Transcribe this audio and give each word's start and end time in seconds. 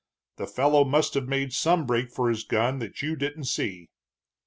The 0.37 0.47
fellow 0.47 0.83
must 0.83 1.13
have 1.13 1.27
made 1.27 1.53
some 1.53 1.85
break 1.85 2.09
for 2.09 2.29
his 2.29 2.43
gun 2.43 2.79
that 2.79 3.03
you 3.03 3.15
didn't 3.15 3.43
see." 3.45 3.89